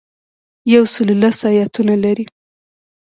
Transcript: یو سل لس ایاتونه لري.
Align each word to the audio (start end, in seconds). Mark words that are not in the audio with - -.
یو 0.73 0.83
سل 0.93 1.07
لس 1.21 1.39
ایاتونه 1.51 1.95
لري. 2.03 2.25